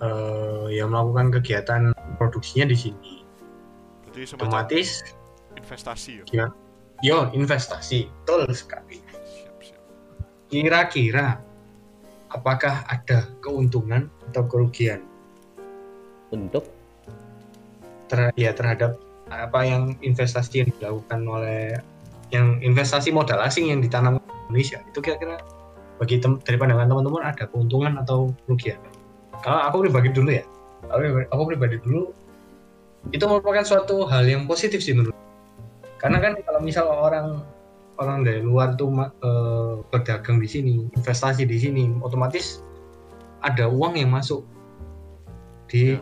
eh, 0.02 0.66
ya 0.74 0.86
melakukan 0.86 1.34
kegiatan 1.42 1.82
produksinya 2.22 2.70
di 2.70 2.78
sini 2.78 3.14
otomatis 4.38 5.02
investasi 5.58 6.22
ya 6.34 6.50
yo 7.06 7.30
investasi. 7.34 8.10
Betul 8.24 8.50
sekali. 8.54 9.02
Kira-kira 10.48 11.38
apakah 12.32 12.88
ada 12.88 13.28
keuntungan 13.44 14.08
atau 14.32 14.48
kerugian? 14.48 15.04
Untuk? 16.32 16.68
Ter 18.08 18.32
ya 18.40 18.56
terhadap 18.56 18.96
apa 19.28 19.60
yang 19.68 20.00
investasi 20.00 20.64
yang 20.64 20.70
dilakukan 20.80 21.28
oleh 21.28 21.76
yang 22.32 22.60
investasi 22.64 23.12
modal 23.12 23.44
asing 23.44 23.72
yang 23.72 23.84
ditanam 23.84 24.20
di 24.20 24.32
Indonesia. 24.48 24.80
Itu 24.88 25.04
kira-kira 25.04 25.44
bagi 26.00 26.24
tem 26.24 26.40
dari 26.44 26.56
pandangan 26.56 26.88
teman-teman 26.88 27.24
ada 27.24 27.44
keuntungan 27.48 28.00
atau 28.00 28.32
kerugian? 28.48 28.80
Kalau 29.44 29.60
aku 29.68 29.88
pribadi 29.88 30.10
dulu 30.16 30.32
ya. 30.32 30.44
Aku 30.88 31.04
pribadi, 31.04 31.26
aku 31.28 31.44
pribadi 31.44 31.76
dulu 31.84 32.04
itu 33.12 33.24
merupakan 33.24 33.64
suatu 33.64 34.04
hal 34.08 34.28
yang 34.28 34.48
positif 34.48 34.84
sih 34.84 34.96
menurut 34.96 35.16
karena 35.98 36.18
kan 36.22 36.34
kalau 36.46 36.60
misal 36.62 36.86
orang 36.90 37.42
orang 37.98 38.22
dari 38.22 38.42
luar 38.46 38.78
tuh 38.78 38.94
eh, 39.02 39.74
berdagang 39.90 40.38
di 40.38 40.48
sini 40.50 40.76
investasi 40.94 41.46
di 41.50 41.58
sini 41.58 41.84
otomatis 42.02 42.62
ada 43.42 43.70
uang 43.70 43.98
yang 43.98 44.14
masuk 44.14 44.46
di 45.68 45.98
Ya. 45.98 46.00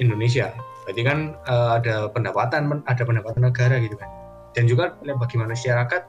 Indonesia. 0.00 0.50
Berarti 0.84 1.02
kan 1.04 1.18
eh, 1.46 1.70
ada 1.78 2.08
pendapatan 2.10 2.82
ada 2.88 3.02
pendapatan 3.06 3.46
negara 3.46 3.76
gitu 3.78 3.94
kan. 3.94 4.08
Dan 4.52 4.68
juga 4.68 4.96
bagi 5.00 5.36
masyarakat 5.40 6.02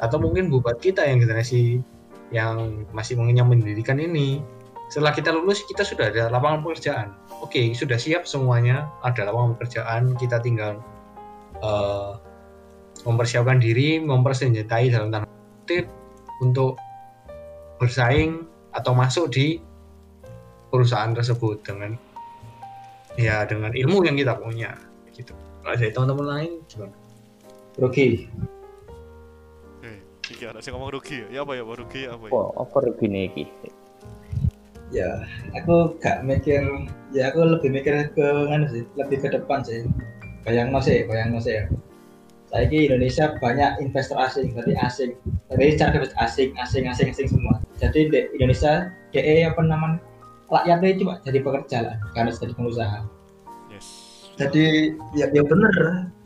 atau 0.00 0.16
mungkin 0.16 0.48
buat 0.48 0.80
kita 0.80 1.04
yang 1.04 1.20
generasi 1.20 1.84
yang 2.32 2.86
masih 2.94 3.20
mengenyam 3.20 3.52
pendidikan 3.52 4.00
ini 4.00 4.40
setelah 4.88 5.12
kita 5.12 5.34
lulus 5.34 5.60
kita 5.68 5.84
sudah 5.84 6.08
ada 6.08 6.32
lapangan 6.32 6.64
pekerjaan. 6.64 7.08
Oke 7.44 7.74
sudah 7.76 8.00
siap 8.00 8.24
semuanya 8.24 8.88
ada 9.04 9.28
lapangan 9.28 9.58
pekerjaan 9.58 10.14
kita 10.16 10.40
tinggal 10.40 10.80
eh, 11.60 12.10
mempersiapkan 13.04 13.60
diri 13.60 14.00
mempersenjatai 14.00 14.92
dalam 14.92 15.08
tanda 15.08 15.28
kutip 15.64 15.88
untuk 16.44 16.76
bersaing 17.80 18.44
atau 18.76 18.92
masuk 18.92 19.32
di 19.32 19.60
perusahaan 20.68 21.10
tersebut 21.16 21.64
dengan 21.64 21.96
ya 23.18 23.42
dengan 23.48 23.72
ilmu 23.72 24.04
yang 24.04 24.14
kita 24.16 24.36
punya 24.36 24.76
gitu. 25.16 25.32
Kalau 25.60 25.76
dari 25.76 25.92
teman-teman 25.92 26.26
lain 26.28 26.52
gimana? 26.68 26.94
Rugi. 27.80 28.28
Eh 29.84 29.98
iki 30.28 30.44
ada 30.44 30.60
sih 30.60 30.70
ngomong 30.70 30.92
rugi 30.92 31.24
ya? 31.24 31.26
Ya 31.28 31.40
apa 31.42 31.52
ya 31.56 31.64
rugi 31.64 32.02
apa 32.06 32.24
ya? 32.28 32.32
Wah 32.32 32.48
apa 32.56 32.76
begini 32.84 33.32
iki 33.32 33.44
ya 34.90 35.22
aku 35.54 35.94
gak 36.02 36.26
mikir 36.26 36.66
ya 37.14 37.30
aku 37.30 37.46
lebih 37.46 37.70
mikir 37.70 38.10
ke 38.10 38.26
nganu 38.50 38.66
sih 38.70 38.82
lebih 38.98 39.22
ke 39.22 39.28
depan 39.30 39.62
sih 39.62 39.86
bayang 40.44 40.72
sih 40.80 41.04
bayang 41.06 41.36
sih 41.40 41.60
ya. 41.60 41.64
Saya 42.50 42.66
Indonesia 42.66 43.30
banyak 43.38 43.78
investor 43.78 44.18
asing 44.18 44.50
berarti 44.50 44.74
asing. 44.74 45.10
Tapi 45.46 45.78
cara 45.78 45.94
kerja 45.94 46.14
asing 46.18 46.50
asing 46.58 46.90
asing 46.90 47.06
asing 47.14 47.28
semua. 47.30 47.62
Jadi 47.78 48.10
di 48.10 48.18
Indonesia 48.34 48.90
DE 49.14 49.46
apa 49.46 49.62
namanya 49.62 50.02
rakyatnya 50.50 50.98
cuma 50.98 51.14
jadi 51.22 51.38
pekerja 51.46 51.78
lah 51.86 51.94
karena 52.10 52.34
jadi 52.34 52.52
pengusaha. 52.58 52.98
Yes. 53.70 53.86
Jadi 54.34 54.98
ya, 55.14 55.30
ya 55.30 55.46
bener. 55.46 55.74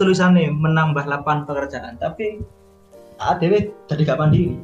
Tulisannya 0.00 0.48
menambah 0.48 1.04
lapangan 1.04 1.44
pekerjaan 1.44 2.00
tapi 2.00 2.40
ADW 3.20 3.68
jadi 3.84 4.02
gak 4.08 4.20
mandiri. 4.20 4.56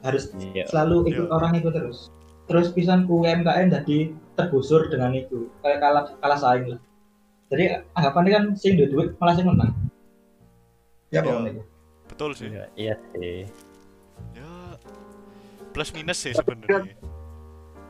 Harus 0.00 0.32
iya. 0.36 0.64
selalu 0.68 1.12
ikut 1.12 1.28
Iya. 1.28 1.32
orang 1.32 1.52
itu 1.60 1.68
terus. 1.68 2.08
Terus 2.48 2.72
pisan 2.72 3.04
UMKM 3.04 3.68
jadi 3.68 4.16
tergusur 4.36 4.88
dengan 4.88 5.12
itu. 5.12 5.52
Kayak 5.60 5.80
kalah 5.84 6.04
kalah 6.24 6.40
saing 6.40 6.72
lah 6.72 6.80
jadi 7.54 7.86
anggapannya 7.94 8.30
kan 8.34 8.44
sing 8.58 8.74
duit 8.74 8.90
duit 8.90 9.08
malah 9.22 9.34
sing 9.38 9.46
menang. 9.46 9.70
Ya 11.14 11.22
pokoknya 11.22 11.62
betul 12.10 12.30
sih. 12.34 12.50
Iya, 12.50 12.66
iya 12.74 12.94
sih. 13.14 13.46
Ya 14.34 14.50
plus 15.70 15.94
minus 15.94 16.18
sih 16.18 16.34
sebenarnya. 16.34 16.98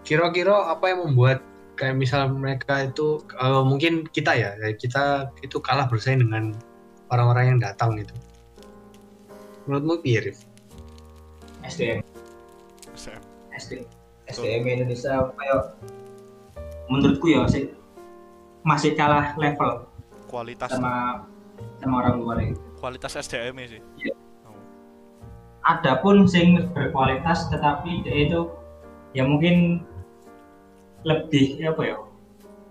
Kira-kira 0.04 0.68
apa 0.68 0.92
yang 0.92 1.08
membuat 1.08 1.40
kayak 1.80 1.96
misal 1.96 2.28
mereka 2.28 2.86
itu 2.86 3.24
eh, 3.40 3.62
mungkin 3.64 4.04
kita 4.12 4.36
ya 4.36 4.50
kayak 4.60 4.76
kita 4.76 5.04
itu 5.40 5.56
kalah 5.58 5.88
bersaing 5.88 6.20
dengan 6.20 6.52
orang-orang 7.08 7.56
yang 7.56 7.60
datang 7.64 7.96
gitu? 7.96 8.12
Menurutmu 9.64 10.04
piye 10.04 10.20
Rif? 10.20 10.44
SDM 11.64 12.04
SM. 12.92 13.20
SDM 13.56 13.88
SDM 14.28 14.62
Indonesia 14.68 15.32
kayak 15.32 15.60
menurutku 16.92 17.32
ya 17.32 17.48
sih 17.48 17.72
masih 18.64 18.96
kalah 18.96 19.36
level 19.36 19.84
kualitas. 20.26 20.72
sama 20.72 21.28
sama 21.78 21.94
orang 22.00 22.16
luar 22.18 22.36
itu. 22.40 22.60
Kualitas 22.80 23.12
SDM 23.20 23.60
sih. 23.68 23.80
Ada 25.64 26.00
pun 26.00 26.24
sing 26.24 26.68
berkualitas 26.72 27.48
tetapi 27.52 28.04
itu 28.08 28.48
ya 29.12 29.24
mungkin 29.24 29.84
lebih 31.04 31.60
ya 31.60 31.76
apa 31.76 31.82
ya 31.84 31.96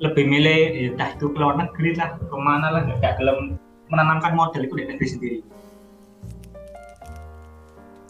lebih 0.01 0.25
milih 0.25 0.61
ya, 0.73 0.89
dah 0.97 1.09
itu 1.13 1.29
ke 1.29 1.37
luar 1.37 1.55
negeri 1.61 1.93
lah 1.95 2.17
ke 2.17 2.37
mana 2.37 2.73
lah 2.73 2.81
nggak 2.89 3.21
gelem 3.21 3.55
menanamkan 3.93 4.33
model 4.33 4.65
itu 4.65 4.73
di 4.81 4.85
negeri 4.89 5.07
sendiri. 5.07 5.39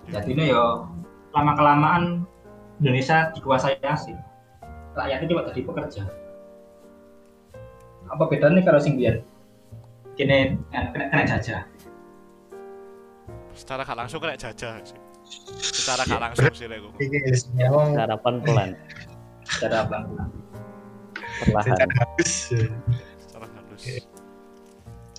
Jadi 0.07 0.29
ini 0.35 0.55
ya 0.55 0.87
lama 1.35 1.51
kelamaan 1.59 2.03
Indonesia 2.79 3.31
dikuasai 3.35 3.79
asing. 3.83 4.15
Rakyatnya 4.95 5.27
cuma 5.27 5.47
jadi 5.51 5.61
pekerja 5.67 6.03
apa 8.11 8.23
bedanya 8.27 8.61
kalau 8.65 8.79
sing 8.81 8.99
biar 8.99 9.23
kini 10.19 10.59
eh, 10.73 10.85
kena, 10.91 11.05
kena 11.11 11.23
jajah. 11.25 11.61
Secara 13.53 13.85
gak 13.85 13.97
langsung 13.97 14.19
kena 14.19 14.35
jajah 14.37 14.81
sih 14.81 15.03
secara 15.63 16.01
gak 16.05 16.21
langsung 16.21 16.53
sih 16.53 16.67
lek 16.67 16.79
ngomong. 16.83 16.99
Iki 16.99 17.17
ngomong 17.57 17.89
harapan 17.97 18.33
pelan 18.43 18.69
secara 19.47 19.87
pelan-pelan. 19.87 20.29
Perlahan. 21.13 21.75
Secara 21.75 21.93
halus 21.97 22.33
secara 23.19 23.47
halus. 23.47 23.83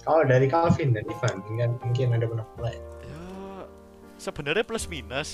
Kalau 0.05 0.23
dari 0.29 0.47
Calvin 0.47 0.93
dan 0.93 1.05
Ivan 1.09 1.35
mungkin 1.49 1.71
mungkin 1.81 2.07
ada 2.13 2.27
pendapat 2.29 2.59
lain. 2.61 2.83
Ya 3.05 3.23
sebenarnya 4.21 4.65
plus 4.65 4.87
minus. 4.87 5.31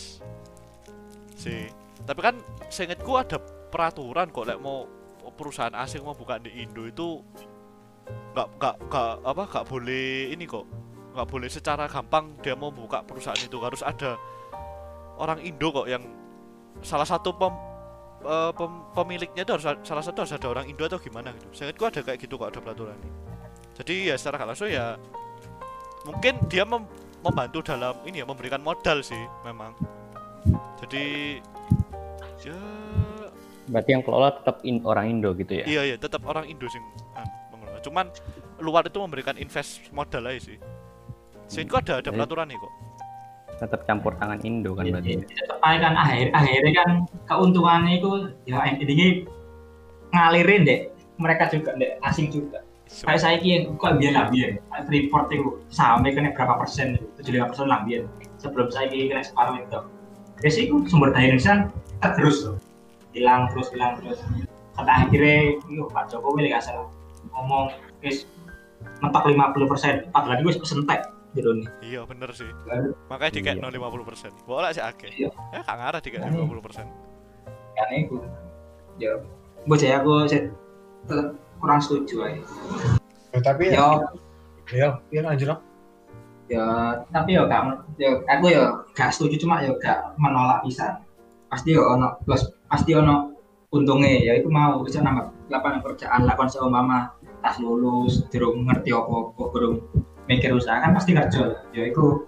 Sih. 1.37 1.69
Tapi 2.04 2.21
kan 2.25 2.35
seingatku 2.73 3.12
ada 3.19 3.37
peraturan 3.71 4.33
kok 4.33 4.47
lek 4.49 4.59
mau 4.62 4.88
perusahaan 5.34 5.75
asing 5.78 6.02
mau 6.02 6.14
buka 6.16 6.38
di 6.38 6.50
Indo 6.62 6.87
itu 6.87 7.22
nggak 8.34 8.49
nggak 8.58 8.75
nggak 8.90 9.12
apa 9.22 9.42
nggak 9.50 9.64
boleh 9.66 10.34
ini 10.34 10.44
kok. 10.46 10.66
Nggak 11.10 11.26
boleh 11.26 11.49
secara 11.50 11.84
gampang 11.90 12.38
dia 12.38 12.54
mau 12.54 12.70
buka 12.70 13.02
perusahaan 13.02 13.38
itu. 13.38 13.58
Harus 13.58 13.82
ada 13.82 14.18
orang 15.18 15.42
Indo 15.42 15.70
kok 15.70 15.87
yang 15.90 16.02
salah 16.80 17.04
satu 17.04 17.34
pem, 17.34 17.52
eh, 18.25 18.52
pem- 18.54 18.84
pemiliknya 18.94 19.42
itu 19.42 19.52
harus 19.52 19.66
salah 19.82 20.04
satu 20.04 20.22
harus 20.22 20.34
ada 20.34 20.49
orang 20.49 20.66
Indo 20.70 20.87
atau 20.87 21.02
gimana 21.02 21.34
gitu. 21.34 21.50
Saya 21.52 21.75
ada 21.75 22.00
kayak 22.00 22.18
gitu 22.18 22.38
kok 22.38 22.54
ada 22.54 22.60
peraturan 22.62 22.99
jadi 23.80 24.12
ya 24.12 24.14
secara 24.20 24.44
langsung 24.44 24.68
ya 24.68 25.00
mungkin 26.04 26.37
dia 26.52 26.68
mem- 26.68 26.88
membantu 27.25 27.64
dalam 27.64 27.96
ini 28.04 28.20
ya 28.20 28.26
memberikan 28.28 28.60
modal 28.60 29.00
sih 29.00 29.20
memang. 29.40 29.72
Jadi 30.80 31.37
ya 32.44 32.60
Berarti 33.71 33.91
yang 33.95 34.03
kelola 34.03 34.35
tetap 34.35 34.57
in, 34.67 34.83
orang 34.83 35.07
Indo 35.07 35.31
gitu 35.39 35.62
ya? 35.62 35.65
iya 35.65 35.83
iya 35.95 35.97
tetap 35.97 36.27
orang 36.27 36.50
Indo 36.50 36.67
sing 36.67 36.83
anu, 37.15 37.31
mengelola. 37.55 37.79
Cuman 37.79 38.07
luar 38.59 38.83
itu 38.91 38.99
memberikan 38.99 39.39
invest 39.39 39.79
modal 39.95 40.27
aja 40.27 40.50
sih. 40.50 40.59
Sehingga 41.47 41.79
ada 41.79 42.03
ada 42.03 42.11
peraturan 42.11 42.50
nih 42.50 42.59
kok. 42.59 42.73
Tetap 43.62 43.81
campur 43.87 44.19
tangan 44.19 44.43
Indo 44.43 44.75
kan 44.75 44.91
berarti. 44.91 45.23
tetap 45.23 45.59
aja 45.62 45.79
kan 45.87 45.95
akhir 45.95 46.27
akhirnya 46.35 46.73
kan 46.83 46.91
keuntungannya 47.31 48.03
itu 48.03 48.11
ya 48.50 48.59
ini 48.75 49.23
ngalirin 50.11 50.67
deh 50.67 50.81
mereka 51.23 51.47
juga 51.55 51.71
deh 51.79 51.95
asing 52.03 52.35
juga. 52.35 52.67
Kayak 52.91 53.23
saya 53.23 53.39
yang 53.39 53.79
kok 53.79 54.03
biar 54.03 54.12
lah 54.19 54.27
biar. 54.35 54.59
Freeport 54.91 55.31
itu 55.31 55.62
sampai 55.71 56.11
kena 56.11 56.35
berapa 56.35 56.59
persen 56.59 56.99
tujuh 57.23 57.39
lima 57.39 57.47
persen 57.47 57.71
lah 57.71 57.87
biar. 57.87 58.03
Sebelum 58.43 58.67
saya 58.75 58.91
kena 58.91 59.23
separuh 59.23 59.62
itu. 59.62 59.81
Terus 60.43 60.57
itu 60.59 60.75
sumber 60.91 61.15
daya 61.15 61.31
Indonesia 61.31 61.71
terus 62.00 62.43
loh 62.49 62.59
hilang 63.17 63.50
terus 63.50 63.69
hilang 63.75 63.99
terus. 64.00 64.19
Kata 64.76 64.93
akhirnya 65.07 65.59
yuk 65.67 65.90
Pak 65.90 66.11
Jokowi 66.11 66.50
nggak 66.50 66.64
salah. 66.64 66.88
Ngomong 67.35 67.75
guys 68.00 68.25
mentok 69.05 69.29
50 69.29 69.71
persen. 69.71 69.95
Empat 70.11 70.25
lagi 70.26 70.40
gue 70.47 70.55
pesentek 70.57 71.02
gitu 71.31 71.55
nih 71.55 71.67
iya 71.87 72.02
bener 72.02 72.26
sih. 72.35 72.50
Lalu, 72.67 72.90
makanya 73.07 73.38
kayak 73.38 73.62
Iya. 73.62 73.71
50 73.71 74.02
persen. 74.09 74.31
Boleh 74.50 74.71
sih 74.75 74.83
akeh. 74.83 75.11
Iya. 75.14 75.31
ya 75.31 75.59
gak 75.62 75.76
ngarah 75.79 76.00
di 76.02 76.09
kayak 76.11 76.26
Makanya. 76.26 76.59
50 76.59 76.67
persen. 76.67 76.87
Kan 77.79 77.88
itu 77.95 78.17
ya 78.99 79.12
gue 79.62 79.76
saya 79.79 80.02
aku 80.02 80.26
saya 80.26 80.43
tetap 81.07 81.29
kurang 81.62 81.79
setuju 81.79 82.26
aja. 82.26 82.43
Ya, 83.31 83.38
tapi 83.47 83.71
ya, 83.71 83.79
ya. 83.79 83.88
ya, 84.75 84.88
ya 85.14 85.21
lanjut 85.23 85.55
ya 86.50 86.67
tapi 87.14 87.38
ya 87.38 87.47
gak 87.47 87.62
ya 87.95 88.11
aku 88.26 88.50
ya 88.50 88.75
gak 88.90 89.14
setuju 89.14 89.47
cuma 89.47 89.62
ya 89.62 89.71
gak 89.79 90.19
menolak 90.19 90.67
bisa 90.67 90.99
pasti 91.47 91.79
ya 91.79 91.83
ono 91.95 92.19
plus 92.26 92.43
pasti 92.71 92.95
ono 92.95 93.35
untungnya 93.75 94.23
ya 94.23 94.33
itu 94.39 94.47
mau. 94.47 94.81
Bisa 94.87 95.03
nambah 95.03 95.50
lapangan 95.50 95.83
kerjaan 95.83 96.25
lakukan 96.25 96.49
seumpama 96.49 97.11
tas 97.43 97.59
lulus 97.59 98.25
durung 98.31 98.65
ngerti 98.71 98.95
apa 98.95 99.11
apa 99.11 99.43
durung 99.50 99.77
mikir 100.31 100.55
usaha 100.55 100.79
kan 100.79 100.95
pasti 100.95 101.12
kerja. 101.12 101.67
Ya 101.75 101.83
itu 101.91 102.25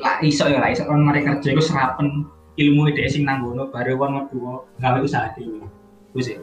lah 0.00 0.18
iso 0.24 0.48
ya 0.48 0.58
lah 0.58 0.72
iso. 0.72 0.88
Kan 0.88 1.04
mereka 1.04 1.38
kerja 1.38 1.52
itu 1.52 1.62
serapen 1.62 2.24
ilmu 2.56 2.90
ide 2.90 3.06
sing 3.06 3.28
nanggono 3.28 3.68
baru 3.68 4.00
kon 4.00 4.16
ngeduwo 4.16 4.52
gawe 4.80 4.98
usaha 5.04 5.30
dhewe. 5.36 5.62
Itu 6.16 6.20
sih 6.24 6.38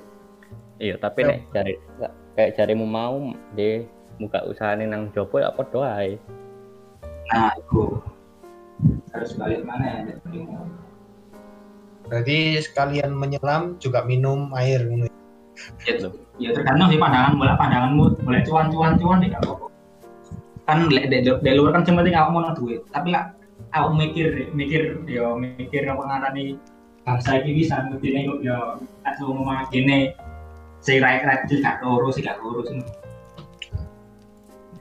Iya, 0.76 1.00
tapi 1.00 1.24
Ya. 1.24 1.28
nek 1.32 1.40
cari 1.56 1.74
kayak 2.36 2.54
carimu 2.60 2.84
mau 2.84 3.32
deh 3.56 3.88
buka 4.20 4.44
usaha 4.44 4.76
nang 4.76 5.08
Jopo 5.16 5.40
ya 5.40 5.52
apa 5.52 5.64
ae. 6.04 6.20
nah 7.26 7.50
itu 7.58 7.98
harus 9.10 9.34
balik 9.34 9.66
mana 9.66 10.06
ya 10.06 10.14
berarti 12.10 12.62
sekalian 12.62 13.12
menyelam 13.14 13.78
juga 13.82 14.06
minum 14.06 14.54
air 14.54 14.86
ngono 14.86 15.10
ya. 16.40 16.52
tergantung 16.54 16.90
sih 16.92 17.00
pandangan 17.02 17.34
boleh 17.38 17.56
pandanganmu 17.58 18.06
boleh 18.22 18.42
cuan 18.46 18.68
cuan 18.70 18.94
cuan 19.00 19.20
tidak 19.24 19.42
apa 19.42 19.66
kan 20.66 20.90
di 20.90 21.52
luar 21.54 21.72
kan 21.78 21.84
cuma 21.86 22.02
tinggal 22.02 22.34
mau 22.34 22.50
duit 22.58 22.82
tapi 22.90 23.14
lah 23.14 23.34
aku 23.74 23.94
mikir 23.94 24.50
mikir 24.54 25.02
ya 25.06 25.34
mikir 25.38 25.86
apa 25.86 26.02
ngarani 26.02 26.58
bangsa 27.06 27.38
ini 27.42 27.62
bisa 27.62 27.86
ngerti 27.86 28.08
nih 28.10 28.22
kok 28.26 28.40
tak 29.06 29.14
suruh 29.22 29.38
ngomong 29.38 29.70
gini 29.70 30.10
si 30.82 30.98
rakyat 30.98 31.22
rakyat 31.26 31.42
kecil 31.46 31.60
gak 31.62 31.82
urus 31.86 32.18
sih 32.18 32.24
gak 32.26 32.42
urus 32.42 32.68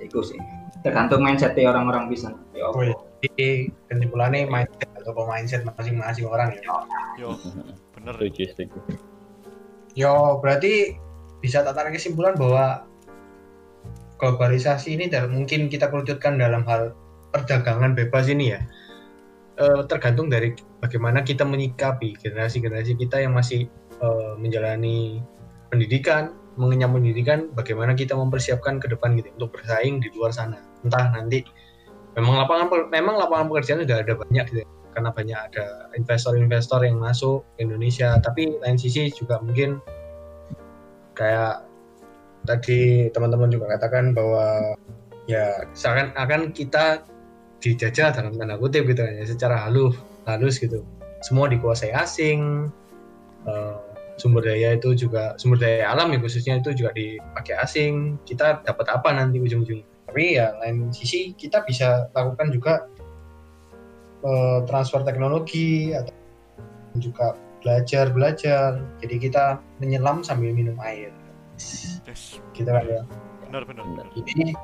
itu 0.01 0.20
sih 0.20 0.40
tergantung 0.85 1.25
mindset 1.25 1.57
orang-orang 1.57 2.12
bisa 2.12 2.31
ya 2.53 2.68
Oh, 2.68 2.85
iya. 2.85 2.94
Jadi 3.25 3.73
kesimpulannya 3.88 4.44
mindset 4.53 4.90
atau 5.01 5.25
mindset 5.25 5.64
masing-masing 5.64 6.29
orang 6.29 6.53
ya. 6.61 6.61
yo 7.16 7.33
bener 7.97 8.14
Setuju, 8.20 8.42
setuju. 8.53 8.79
Yo 9.97 10.38
berarti 10.44 11.01
bisa 11.40 11.64
tak 11.64 11.73
tarik 11.73 11.97
kesimpulan 11.97 12.37
bahwa 12.37 12.85
globalisasi 14.20 14.97
ini 15.01 15.09
dalam 15.09 15.33
mungkin 15.33 15.73
kita 15.73 15.88
kerucutkan 15.88 16.37
dalam 16.37 16.68
hal 16.68 16.92
perdagangan 17.33 17.97
bebas 17.97 18.29
ini 18.29 18.53
ya 18.55 18.61
eh, 19.59 19.81
tergantung 19.88 20.29
dari 20.29 20.53
bagaimana 20.85 21.25
kita 21.25 21.42
menyikapi 21.49 22.16
generasi-generasi 22.20 22.94
kita 23.01 23.25
yang 23.25 23.33
masih 23.37 23.66
eh, 24.05 24.33
menjalani 24.37 25.20
pendidikan 25.73 26.33
mengenyam 26.55 26.95
pendidikan 26.95 27.51
bagaimana 27.53 27.99
kita 27.99 28.14
mempersiapkan 28.14 28.79
ke 28.79 28.87
depan 28.87 29.19
gitu 29.19 29.31
untuk 29.35 29.59
bersaing 29.59 29.99
di 29.99 30.09
luar 30.14 30.31
sana. 30.31 30.59
Entah 30.87 31.11
nanti 31.11 31.43
memang 32.14 32.47
lapangan 32.47 32.90
memang 32.90 33.19
lapangan 33.19 33.51
pekerjaan 33.51 33.83
sudah 33.83 33.99
ada 34.07 34.14
banyak 34.14 34.45
gitu 34.55 34.59
ya, 34.62 34.69
karena 34.95 35.11
banyak 35.11 35.38
ada 35.51 35.64
investor-investor 35.99 36.87
yang 36.87 37.03
masuk 37.03 37.43
ke 37.59 37.67
Indonesia. 37.67 38.14
Tapi 38.23 38.62
lain 38.62 38.79
sisi 38.79 39.11
juga 39.11 39.43
mungkin 39.43 39.83
kayak 41.19 41.67
tadi 42.47 43.11
teman-teman 43.11 43.51
juga 43.51 43.75
katakan 43.75 44.14
bahwa 44.14 44.79
ya 45.27 45.67
seakan-akan 45.75 46.55
kita 46.55 47.03
dijajah 47.59 48.12
dalam 48.14 48.37
tanda 48.38 48.55
kutip 48.61 48.87
gitu 48.87 49.03
ya. 49.03 49.27
Secara 49.27 49.67
halus 49.67 49.99
halus 50.31 50.62
gitu. 50.62 50.87
Semua 51.25 51.49
dikuasai 51.51 51.90
asing 51.90 52.71
eh, 53.49 53.77
sumber 54.14 54.46
daya 54.46 54.79
itu 54.79 54.94
juga 54.94 55.35
sumber 55.37 55.59
daya 55.59 55.90
alam 55.90 56.14
ya 56.14 56.18
khususnya 56.22 56.62
itu 56.62 56.74
juga 56.74 56.90
dipakai 56.94 57.55
asing. 57.61 58.18
Kita 58.27 58.62
dapat 58.62 58.87
apa 58.90 59.11
nanti 59.14 59.38
ujung-ujungnya 59.42 59.94
tapi 60.14 60.38
ya 60.38 60.55
lain 60.62 60.94
sisi 60.94 61.35
kita 61.35 61.66
bisa 61.66 62.07
lakukan 62.14 62.55
juga 62.55 62.87
eh, 64.22 64.59
transfer 64.70 65.03
teknologi 65.03 65.90
atau 65.90 66.14
juga 67.03 67.35
belajar 67.59 68.14
belajar. 68.14 68.79
Jadi 69.03 69.18
kita 69.18 69.59
menyelam 69.83 70.22
sambil 70.22 70.55
minum 70.55 70.79
air. 70.79 71.11
Yes. 72.07 72.38
Gitu 72.55 72.70
kan 72.70 72.87
ya. 72.87 73.03
Bener 73.50 73.66
bener 73.66 73.83
bener 73.83 74.07
jadi 74.14 74.55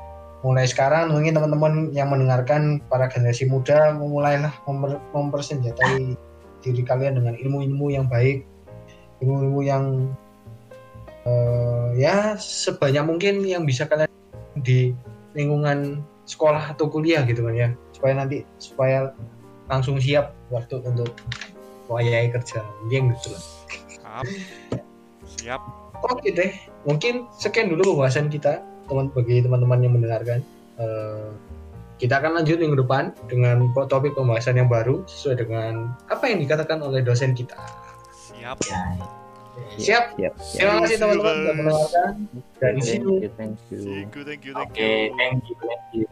mulai 0.41 0.65
sekarang 0.65 1.11
mungkin 1.11 1.35
teman-teman 1.35 1.91
yang 1.91 2.07
mendengarkan 2.09 2.79
para 2.87 3.11
generasi 3.11 3.45
muda 3.45 3.91
memulailah 3.93 4.55
memper, 4.65 5.03
mempersenjatai 5.11 6.15
diri 6.63 6.81
kalian 6.87 7.19
dengan 7.19 7.35
ilmu-ilmu 7.37 7.91
yang 7.93 8.07
baik 8.07 8.47
ilmu-ilmu 9.21 9.61
yang 9.63 9.85
eh, 11.23 11.87
ya 12.01 12.35
sebanyak 12.35 13.05
mungkin 13.05 13.45
yang 13.45 13.63
bisa 13.63 13.85
kalian 13.85 14.09
di 14.59 14.91
lingkungan 15.37 16.03
sekolah 16.27 16.75
atau 16.75 16.89
kuliah 16.89 17.23
gitu 17.23 17.45
kan 17.45 17.55
ya. 17.55 17.69
Supaya 17.93 18.13
nanti 18.25 18.43
supaya 18.57 19.13
langsung 19.69 20.01
siap 20.01 20.35
waktu 20.51 20.81
untuk 20.83 21.13
wayai 21.87 22.33
kerja. 22.33 22.65
Mungkin 22.83 23.15
gitu 23.15 23.31
lah. 23.31 23.43
Siap. 23.87 24.25
Siap. 25.39 25.61
Oke 26.01 26.33
deh, 26.33 26.49
mungkin 26.89 27.29
sekian 27.37 27.69
dulu 27.69 27.93
pembahasan 27.93 28.25
kita 28.33 28.65
teman 28.89 29.13
bagi 29.13 29.45
teman-teman 29.45 29.79
yang 29.85 29.93
mendengarkan. 29.93 30.41
Eh, 30.81 31.29
kita 32.01 32.17
akan 32.17 32.41
lanjut 32.41 32.57
minggu 32.57 32.81
depan 32.81 33.13
dengan 33.29 33.69
topik 33.85 34.17
pembahasan 34.17 34.57
yang 34.57 34.65
baru 34.65 35.05
sesuai 35.05 35.45
dengan 35.45 35.93
apa 36.09 36.25
yang 36.25 36.41
dikatakan 36.41 36.81
oleh 36.81 37.05
dosen 37.05 37.37
kita. 37.37 37.53
Siap 38.41 38.59
ya 38.65 38.81
Siap. 39.77 40.15
Siap, 40.17 40.33
siap. 40.41 40.57
Terima 40.57 40.79
kasih 40.87 40.97
teman-teman 40.97 41.35
sudah 41.35 41.53
mendengarkan. 41.53 42.13
Thank 42.57 42.87
you, 42.87 43.29
thank 43.35 43.59
you. 43.69 43.79
thank 43.83 44.13
you 44.15 44.23
thank 44.23 44.41
you 44.47 44.53
thank 44.55 44.71
oke 44.71 44.79
you 44.79 45.11
thank 45.19 45.41
you 45.43 45.55
thank 45.59 45.83
you 45.91 46.05